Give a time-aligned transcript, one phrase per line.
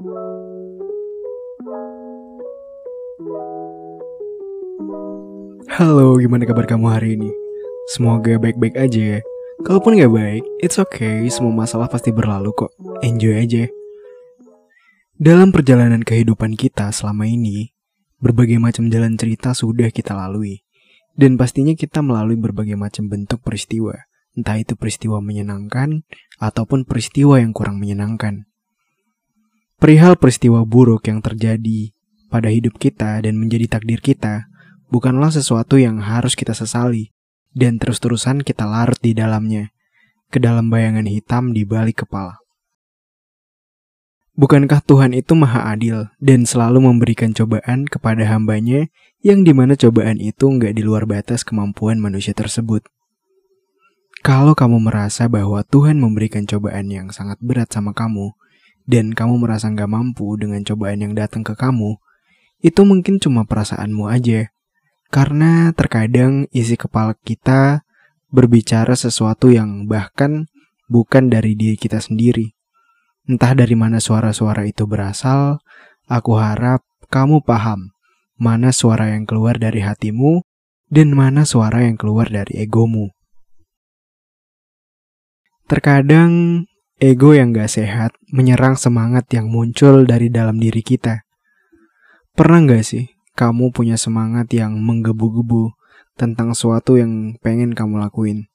[0.00, 0.16] Halo,
[6.16, 7.28] gimana kabar kamu hari ini?
[7.92, 9.20] Semoga baik-baik aja ya.
[9.60, 12.72] Kalaupun gak baik, it's okay, semua masalah pasti berlalu kok.
[13.04, 13.68] Enjoy aja.
[15.20, 17.76] Dalam perjalanan kehidupan kita selama ini,
[18.24, 20.64] berbagai macam jalan cerita sudah kita lalui.
[21.12, 24.08] Dan pastinya kita melalui berbagai macam bentuk peristiwa.
[24.32, 26.08] Entah itu peristiwa menyenangkan,
[26.40, 28.48] ataupun peristiwa yang kurang menyenangkan.
[29.80, 31.96] Perihal peristiwa buruk yang terjadi
[32.28, 34.44] pada hidup kita dan menjadi takdir kita,
[34.92, 37.16] bukanlah sesuatu yang harus kita sesali,
[37.56, 39.72] dan terus-terusan kita larut di dalamnya,
[40.28, 42.36] ke dalam bayangan hitam di balik kepala.
[44.36, 48.88] Bukankah Tuhan itu maha adil dan selalu memberikan cobaan kepada hambanya
[49.20, 52.84] yang di mana cobaan itu nggak di luar batas kemampuan manusia tersebut?
[54.20, 58.36] Kalau kamu merasa bahwa Tuhan memberikan cobaan yang sangat berat sama kamu,
[58.84, 61.98] dan kamu merasa nggak mampu dengan cobaan yang datang ke kamu,
[62.60, 64.52] itu mungkin cuma perasaanmu aja
[65.10, 67.82] karena terkadang isi kepala kita
[68.30, 70.46] berbicara sesuatu yang bahkan
[70.86, 72.54] bukan dari diri kita sendiri.
[73.26, 75.58] Entah dari mana suara-suara itu berasal,
[76.06, 77.90] aku harap kamu paham
[78.40, 80.40] mana suara yang keluar dari hatimu
[80.88, 83.12] dan mana suara yang keluar dari egomu.
[85.68, 86.64] Terkadang
[87.00, 91.24] ego yang gak sehat menyerang semangat yang muncul dari dalam diri kita.
[92.36, 95.72] Pernah gak sih kamu punya semangat yang menggebu-gebu
[96.20, 98.52] tentang sesuatu yang pengen kamu lakuin.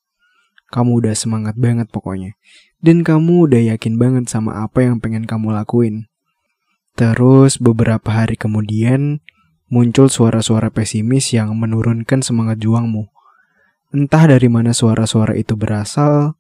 [0.69, 2.37] Kamu udah semangat banget pokoknya.
[2.77, 6.05] Dan kamu udah yakin banget sama apa yang pengen kamu lakuin.
[6.93, 9.25] Terus beberapa hari kemudian
[9.73, 13.09] muncul suara-suara pesimis yang menurunkan semangat juangmu.
[13.89, 16.37] Entah dari mana suara-suara itu berasal,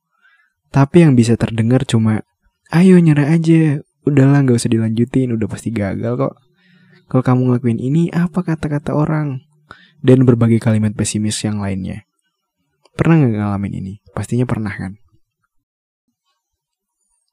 [0.75, 2.27] tapi yang bisa terdengar cuma,
[2.67, 6.35] ayo nyerah aja, udahlah gak usah dilanjutin, udah pasti gagal kok.
[7.07, 9.39] Kalau kamu ngelakuin ini, apa kata-kata orang?
[10.03, 12.03] Dan berbagai kalimat pesimis yang lainnya.
[12.99, 13.93] Pernah nggak ngalamin ini?
[14.11, 14.99] Pastinya pernah kan?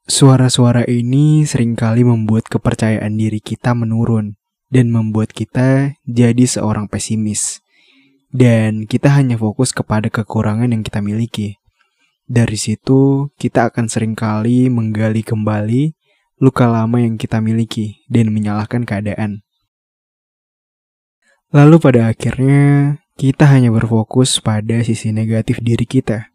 [0.07, 4.39] Suara-suara ini sering kali membuat kepercayaan diri kita menurun
[4.71, 7.59] dan membuat kita jadi seorang pesimis.
[8.31, 11.62] Dan kita hanya fokus kepada kekurangan yang kita miliki.
[12.23, 15.91] Dari situ, kita akan sering kali menggali kembali
[16.39, 19.43] luka lama yang kita miliki dan menyalahkan keadaan.
[21.51, 26.31] Lalu pada akhirnya kita hanya berfokus pada sisi negatif diri kita.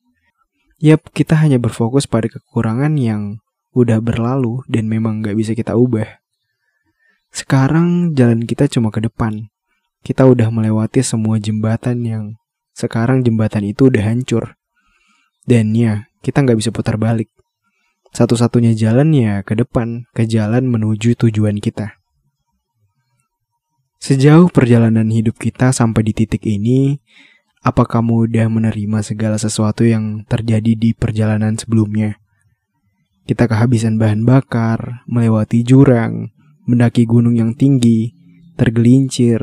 [0.78, 3.42] Yap, kita hanya berfokus pada kekurangan yang
[3.74, 6.20] udah berlalu dan memang gak bisa kita ubah.
[7.32, 9.48] Sekarang jalan kita cuma ke depan.
[10.04, 12.24] Kita udah melewati semua jembatan yang
[12.76, 14.57] sekarang jembatan itu udah hancur.
[15.48, 17.32] Dan ya, kita nggak bisa putar balik.
[18.12, 21.96] Satu-satunya jalan ya ke depan, ke jalan menuju tujuan kita.
[23.96, 27.00] Sejauh perjalanan hidup kita sampai di titik ini,
[27.64, 32.20] apa kamu udah menerima segala sesuatu yang terjadi di perjalanan sebelumnya?
[33.24, 36.30] Kita kehabisan bahan bakar, melewati jurang,
[36.68, 38.12] mendaki gunung yang tinggi,
[38.56, 39.40] tergelincir,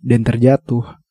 [0.00, 1.03] dan terjatuh.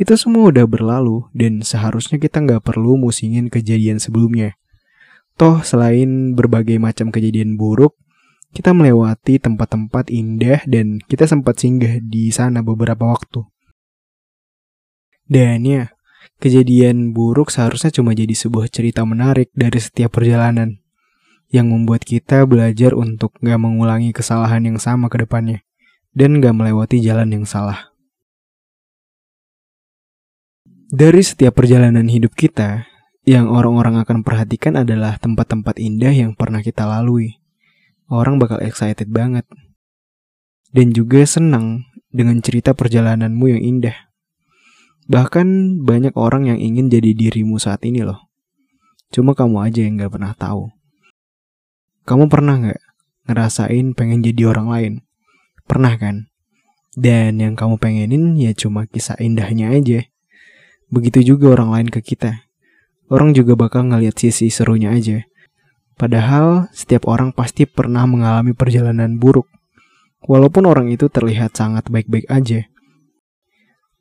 [0.00, 4.56] Itu semua udah berlalu dan seharusnya kita nggak perlu musingin kejadian sebelumnya.
[5.36, 8.00] Toh selain berbagai macam kejadian buruk,
[8.56, 13.44] kita melewati tempat-tempat indah dan kita sempat singgah di sana beberapa waktu.
[15.28, 15.92] Dan ya,
[16.40, 20.80] kejadian buruk seharusnya cuma jadi sebuah cerita menarik dari setiap perjalanan
[21.52, 25.60] yang membuat kita belajar untuk gak mengulangi kesalahan yang sama ke depannya
[26.16, 27.89] dan gak melewati jalan yang salah.
[30.90, 32.90] Dari setiap perjalanan hidup kita,
[33.22, 37.40] yang orang-orang akan perhatikan adalah tempat-tempat indah yang pernah kita lalui
[38.10, 39.46] orang bakal excited banget.
[40.70, 44.10] Dan juga senang dengan cerita perjalananmu yang indah.
[45.10, 48.30] Bahkan banyak orang yang ingin jadi dirimu saat ini loh.
[49.10, 50.70] Cuma kamu aja yang gak pernah tahu.
[52.06, 52.82] Kamu pernah gak
[53.30, 54.92] ngerasain pengen jadi orang lain?
[55.66, 56.30] Pernah kan?
[56.94, 60.09] Dan yang kamu pengenin ya cuma kisah indahnya aja.
[60.90, 62.50] Begitu juga orang lain ke kita.
[63.06, 65.22] Orang juga bakal ngeliat sisi serunya aja.
[65.94, 69.46] Padahal setiap orang pasti pernah mengalami perjalanan buruk.
[70.26, 72.66] Walaupun orang itu terlihat sangat baik-baik aja.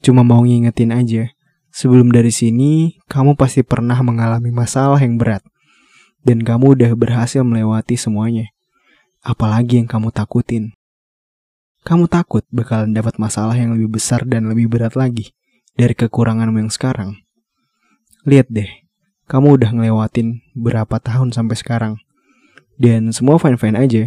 [0.01, 1.29] Cuma mau ngingetin aja,
[1.69, 5.45] sebelum dari sini kamu pasti pernah mengalami masalah yang berat.
[6.25, 8.49] Dan kamu udah berhasil melewati semuanya.
[9.21, 10.73] Apalagi yang kamu takutin.
[11.85, 15.37] Kamu takut bakalan dapat masalah yang lebih besar dan lebih berat lagi
[15.79, 17.23] dari kekuranganmu yang sekarang.
[18.27, 18.67] Lihat deh,
[19.31, 21.93] kamu udah ngelewatin berapa tahun sampai sekarang.
[22.75, 24.03] Dan semua fine-fine aja.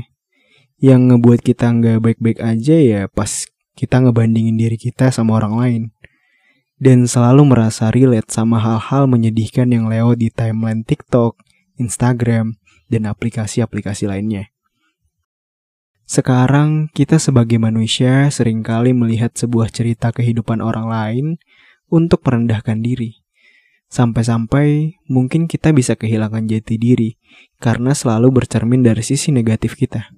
[0.76, 5.82] Yang ngebuat kita nggak baik-baik aja ya pas kita ngebandingin diri kita sama orang lain.
[6.76, 11.40] Dan selalu merasa relate sama hal-hal menyedihkan yang lewat di timeline TikTok,
[11.80, 12.60] Instagram,
[12.92, 14.51] dan aplikasi-aplikasi lainnya.
[16.12, 21.26] Sekarang kita sebagai manusia sering kali melihat sebuah cerita kehidupan orang lain
[21.88, 23.24] untuk merendahkan diri.
[23.88, 27.16] Sampai-sampai mungkin kita bisa kehilangan jati diri
[27.56, 30.12] karena selalu bercermin dari sisi negatif kita.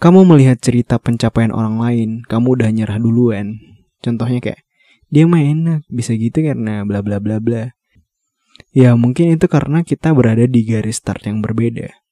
[0.00, 3.60] Kamu melihat cerita pencapaian orang lain, kamu udah nyerah duluan.
[4.00, 4.64] Contohnya kayak,
[5.12, 7.76] dia mah enak, bisa gitu karena bla bla bla bla.
[8.72, 12.05] Ya mungkin itu karena kita berada di garis start yang berbeda.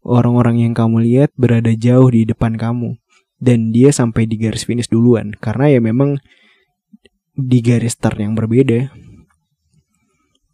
[0.00, 2.96] Orang-orang yang kamu lihat berada jauh di depan kamu.
[3.40, 5.32] Dan dia sampai di garis finish duluan.
[5.36, 6.20] Karena ya memang
[7.36, 8.92] di garis start yang berbeda.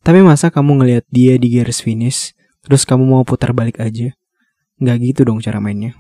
[0.07, 2.31] Tapi masa kamu ngelihat dia di garis finish,
[2.63, 4.15] terus kamu mau putar balik aja?
[4.79, 5.99] Nggak gitu dong cara mainnya.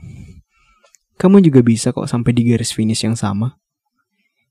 [1.18, 3.58] Kamu juga bisa kok sampai di garis finish yang sama.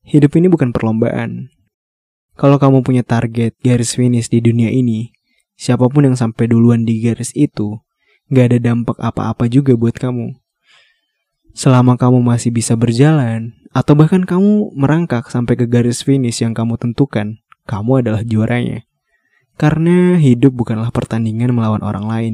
[0.03, 1.55] Hidup ini bukan perlombaan.
[2.35, 5.15] Kalau kamu punya target garis finish di dunia ini,
[5.55, 7.79] siapa pun yang sampai duluan di garis itu,
[8.29, 10.37] nggak ada dampak apa-apa juga buat kamu.
[11.55, 16.79] Selama kamu masih bisa berjalan, atau bahkan kamu merangkak sampai ke garis finish yang kamu
[16.79, 18.87] tentukan, kamu adalah juaranya.
[19.55, 22.33] Karena hidup bukanlah pertandingan melawan orang lain,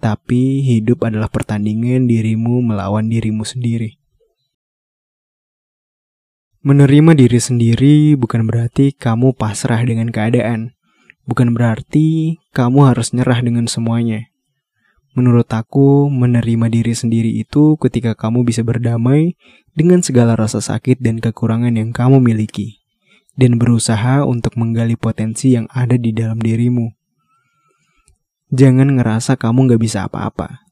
[0.00, 4.00] tapi hidup adalah pertandingan dirimu melawan dirimu sendiri.
[6.60, 10.76] Menerima diri sendiri bukan berarti kamu pasrah dengan keadaan,
[11.24, 14.29] bukan berarti kamu harus nyerah dengan semuanya.
[15.10, 19.34] Menurut aku, menerima diri sendiri itu ketika kamu bisa berdamai
[19.74, 22.80] dengan segala rasa sakit dan kekurangan yang kamu miliki
[23.34, 26.94] dan berusaha untuk menggali potensi yang ada di dalam dirimu.
[28.50, 30.66] Jangan ngerasa kamu gak bisa apa-apa.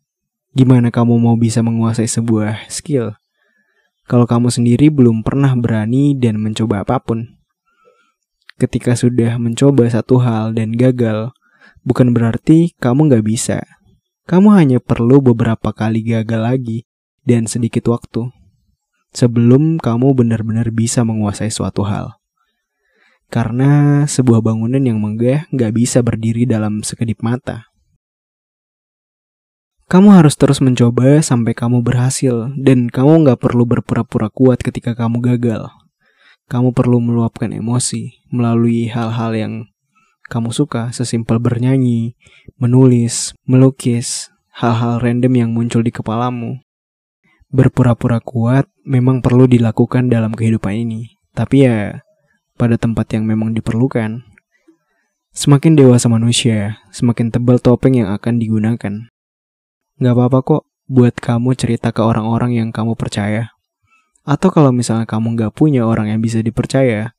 [0.52, 3.14] Gimana kamu mau bisa menguasai sebuah skill?
[4.04, 7.38] Kalau kamu sendiri belum pernah berani dan mencoba apa pun.
[8.58, 11.30] Ketika sudah mencoba satu hal dan gagal,
[11.86, 13.77] bukan berarti kamu gak bisa.
[14.28, 16.78] Kamu hanya perlu beberapa kali gagal lagi
[17.24, 18.28] dan sedikit waktu
[19.16, 22.20] sebelum kamu benar-benar bisa menguasai suatu hal.
[23.32, 27.68] Karena sebuah bangunan yang megah nggak bisa berdiri dalam sekedip mata.
[29.88, 35.24] Kamu harus terus mencoba sampai kamu berhasil, dan kamu nggak perlu berpura-pura kuat ketika kamu
[35.24, 35.72] gagal.
[36.52, 39.54] Kamu perlu meluapkan emosi melalui hal-hal yang
[40.28, 42.14] kamu suka, sesimpel bernyanyi,
[42.60, 46.60] menulis, melukis, hal-hal random yang muncul di kepalamu.
[47.48, 52.04] Berpura-pura kuat memang perlu dilakukan dalam kehidupan ini, tapi ya
[52.60, 54.20] pada tempat yang memang diperlukan.
[55.32, 58.94] Semakin dewasa manusia, semakin tebal topeng yang akan digunakan.
[60.02, 63.54] Gak apa-apa kok buat kamu cerita ke orang-orang yang kamu percaya.
[64.26, 67.16] Atau kalau misalnya kamu gak punya orang yang bisa dipercaya,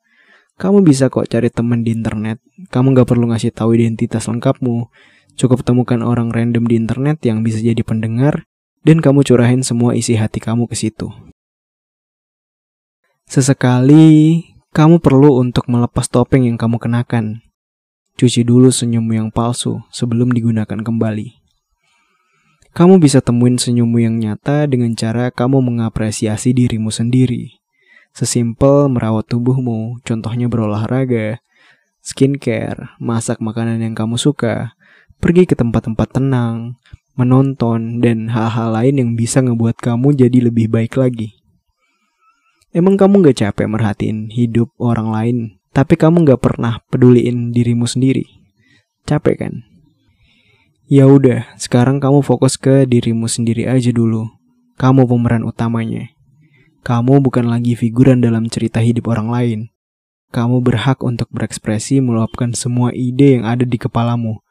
[0.60, 2.44] kamu bisa kok cari temen di internet.
[2.68, 4.92] Kamu gak perlu ngasih tahu identitas lengkapmu.
[5.40, 8.44] Cukup temukan orang random di internet yang bisa jadi pendengar,
[8.84, 11.08] dan kamu curahin semua isi hati kamu ke situ.
[13.24, 14.44] Sesekali
[14.76, 17.40] kamu perlu untuk melepas topeng yang kamu kenakan.
[18.20, 21.40] Cuci dulu senyummu yang palsu sebelum digunakan kembali.
[22.76, 27.59] Kamu bisa temuin senyummu yang nyata dengan cara kamu mengapresiasi dirimu sendiri.
[28.14, 31.40] Sesimpel merawat tubuhmu, contohnya berolahraga,
[32.04, 34.74] skincare, masak makanan yang kamu suka,
[35.20, 36.80] pergi ke tempat-tempat tenang,
[37.20, 41.36] menonton, dan hal-hal lain yang bisa ngebuat kamu jadi lebih baik lagi.
[42.70, 45.38] Emang kamu gak capek merhatiin hidup orang lain,
[45.74, 48.26] tapi kamu gak pernah peduliin dirimu sendiri?
[49.10, 49.54] Capek kan?
[50.90, 54.26] Ya udah, sekarang kamu fokus ke dirimu sendiri aja dulu.
[54.78, 56.10] Kamu pemeran utamanya.
[56.90, 59.60] Kamu bukan lagi figuran dalam cerita hidup orang lain.
[60.34, 64.42] Kamu berhak untuk berekspresi meluapkan semua ide yang ada di kepalamu,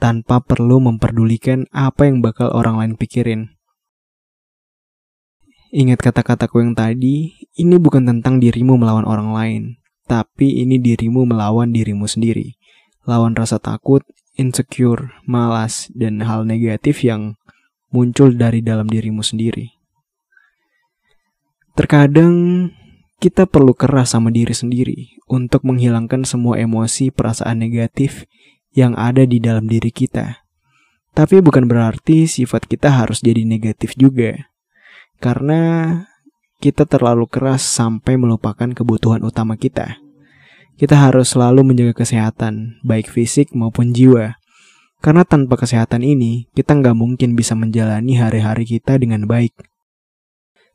[0.00, 3.52] tanpa perlu memperdulikan apa yang bakal orang lain pikirin.
[5.76, 9.62] Ingat kata-kataku yang tadi, ini bukan tentang dirimu melawan orang lain,
[10.08, 12.56] tapi ini dirimu melawan dirimu sendiri.
[13.04, 14.00] Lawan rasa takut,
[14.40, 17.36] insecure, malas, dan hal negatif yang
[17.92, 19.83] muncul dari dalam dirimu sendiri.
[21.74, 22.70] Terkadang
[23.18, 28.30] kita perlu keras sama diri sendiri untuk menghilangkan semua emosi perasaan negatif
[28.74, 30.46] yang ada di dalam diri kita.
[31.14, 34.50] Tapi bukan berarti sifat kita harus jadi negatif juga
[35.22, 35.62] karena
[36.62, 39.98] kita terlalu keras sampai melupakan kebutuhan utama kita.
[40.74, 44.38] Kita harus selalu menjaga kesehatan, baik fisik maupun jiwa.
[44.98, 49.54] Karena tanpa kesehatan ini, kita nggak mungkin bisa menjalani hari-hari kita dengan baik.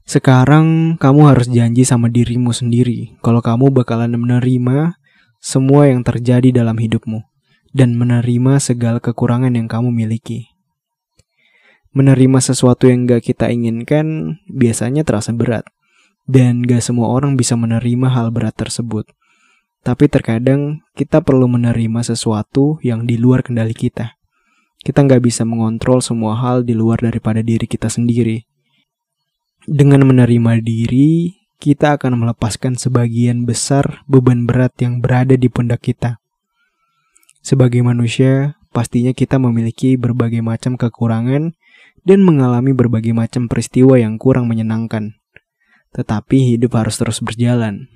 [0.09, 4.97] Sekarang kamu harus janji sama dirimu sendiri kalau kamu bakalan menerima
[5.37, 7.21] semua yang terjadi dalam hidupmu
[7.77, 10.49] dan menerima segala kekurangan yang kamu miliki.
[11.93, 15.69] Menerima sesuatu yang gak kita inginkan biasanya terasa berat,
[16.25, 19.05] dan gak semua orang bisa menerima hal berat tersebut.
[19.85, 24.17] Tapi terkadang kita perlu menerima sesuatu yang di luar kendali kita.
[24.81, 28.49] Kita nggak bisa mengontrol semua hal di luar daripada diri kita sendiri.
[29.69, 36.17] Dengan menerima diri, kita akan melepaskan sebagian besar beban berat yang berada di pundak kita.
[37.45, 41.53] Sebagai manusia, pastinya kita memiliki berbagai macam kekurangan
[42.01, 45.21] dan mengalami berbagai macam peristiwa yang kurang menyenangkan.
[45.93, 47.93] Tetapi hidup harus terus berjalan.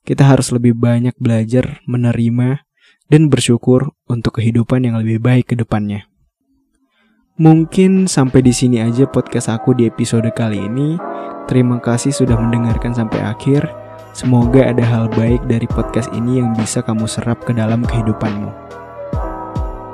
[0.00, 2.64] Kita harus lebih banyak belajar menerima
[3.12, 6.08] dan bersyukur untuk kehidupan yang lebih baik ke depannya.
[7.36, 10.96] Mungkin sampai di sini aja podcast aku di episode kali ini.
[11.44, 13.60] Terima kasih sudah mendengarkan sampai akhir.
[14.16, 18.48] Semoga ada hal baik dari podcast ini yang bisa kamu serap ke dalam kehidupanmu.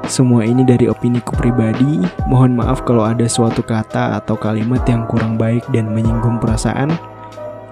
[0.07, 2.07] Semua ini dari opini ku pribadi.
[2.31, 6.95] Mohon maaf kalau ada suatu kata atau kalimat yang kurang baik dan menyinggung perasaan.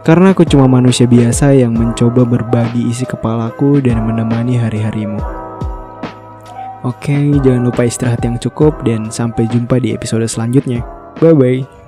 [0.03, 5.40] Karena aku cuma manusia biasa yang mencoba berbagi isi kepalaku dan menemani hari-harimu.
[6.81, 10.81] Oke, jangan lupa istirahat yang cukup dan sampai jumpa di episode selanjutnya.
[11.21, 11.80] Bye bye.